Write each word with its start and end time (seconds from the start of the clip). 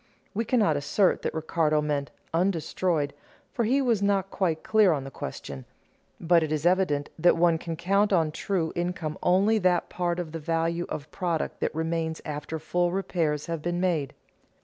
We 0.33 0.45
cannot 0.45 0.77
assert 0.77 1.21
that 1.21 1.33
Ricardo 1.35 1.79
meant 1.79 2.09
undestroyed, 2.33 3.11
for 3.53 3.65
he 3.65 3.83
was 3.83 4.01
not 4.01 4.31
quite 4.31 4.63
clear 4.63 4.93
on 4.93 5.03
the 5.03 5.11
question. 5.11 5.63
But 6.19 6.41
it 6.41 6.51
is 6.51 6.65
evident 6.65 7.09
that 7.19 7.37
one 7.37 7.59
can 7.59 7.75
count 7.75 8.11
as 8.11 8.31
true 8.33 8.73
income 8.75 9.19
only 9.21 9.59
that 9.59 9.89
part 9.89 10.17
of 10.17 10.31
the 10.31 10.39
value 10.39 10.87
of 10.89 11.11
product 11.11 11.59
that 11.59 11.75
remains 11.75 12.19
after 12.25 12.57
full 12.57 12.91
repairs 12.91 13.45
have 13.45 13.61
been 13.61 13.79
made. 13.79 14.15